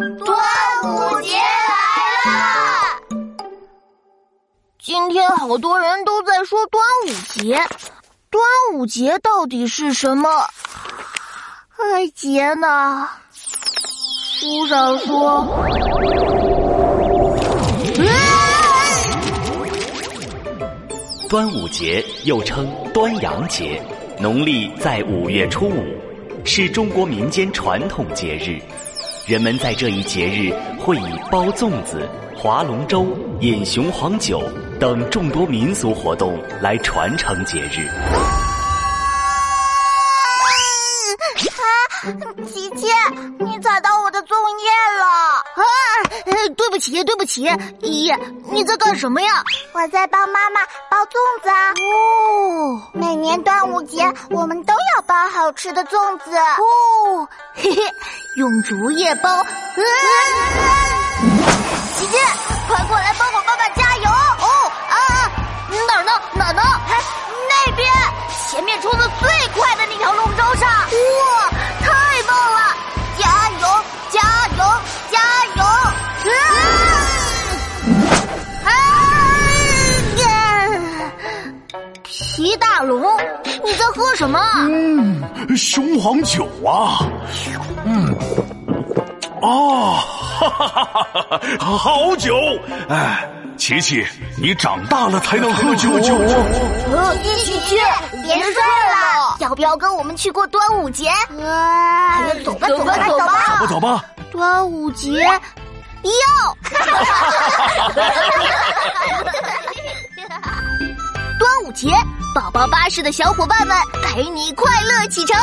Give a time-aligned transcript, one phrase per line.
[0.00, 0.08] 端
[0.82, 2.32] 午节来了！
[4.78, 7.56] 今天好多人都在说端午节，
[8.30, 8.42] 端
[8.72, 10.30] 午节到底是什么？
[11.76, 13.10] 哎，节呢？
[13.34, 15.68] 书上说，
[21.28, 23.82] 端午节又称端阳节，
[24.18, 25.84] 农历在五月初五，
[26.42, 28.58] 是中国民间传统节日。
[29.30, 32.04] 人们在这一节日会以包粽子、
[32.36, 33.06] 划龙舟、
[33.38, 34.42] 饮雄黄酒
[34.80, 37.86] 等众多民俗活动来传承节日。
[41.46, 42.12] 啊，
[42.44, 42.88] 姐姐，
[43.38, 43.99] 你踩到！
[46.80, 47.42] 起，对不起，
[47.82, 48.14] 依依，
[48.50, 49.44] 你在干什么呀？
[49.72, 51.70] 我在帮妈妈包粽子啊。
[51.70, 56.36] 哦，每年端午节我们都要包好吃的粽子。
[56.36, 57.82] 哦，嘿嘿，
[58.36, 59.44] 用竹叶包。
[61.98, 62.18] 姐姐，
[62.66, 64.08] 快过来帮我爸爸加油！
[64.08, 65.30] 哦啊，
[65.86, 66.10] 哪儿呢？
[66.32, 66.62] 哪儿呢？
[67.48, 67.86] 那边，
[68.50, 69.28] 前面冲的最
[82.40, 83.04] 皮大龙，
[83.62, 84.40] 你在喝什么？
[84.60, 85.22] 嗯，
[85.58, 87.04] 雄黄酒啊。
[87.84, 88.16] 嗯，
[89.42, 90.00] 啊，
[90.40, 91.38] 哈哈哈哈哈！
[91.76, 92.34] 好酒！
[92.88, 94.06] 哎，琪琪，
[94.38, 96.16] 你长大了才能喝酒酒。
[97.44, 97.76] 琪琪，
[98.22, 101.10] 别睡了，要不要跟我们去过端午节？
[101.44, 104.02] 啊，走吧，走吧，走吧，走吧，走吧。
[104.32, 105.38] 端午节要。
[111.72, 111.90] 节，
[112.34, 115.36] 宝宝巴士的小伙伴们陪你快乐启程。